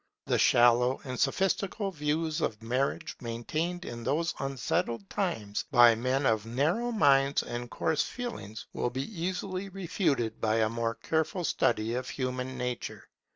The 0.25 0.39
shallow 0.39 0.99
and 1.03 1.19
sophistical 1.19 1.91
views 1.91 2.41
of 2.41 2.63
marriage 2.63 3.15
maintained 3.21 3.85
in 3.85 4.03
these 4.03 4.33
unsettled 4.39 5.07
times 5.11 5.65
by 5.69 5.93
men 5.93 6.25
of 6.25 6.43
narrow 6.43 6.91
minds 6.91 7.43
and 7.43 7.69
coarse 7.69 8.01
feelings, 8.01 8.65
will 8.73 8.89
be 8.89 9.03
easily 9.05 9.69
refuted 9.69 10.41
by 10.41 10.55
a 10.55 10.69
more 10.69 10.95
careful 10.95 11.43
study 11.43 11.93
of 11.93 12.09
human 12.09 12.57
nature. 12.57 13.09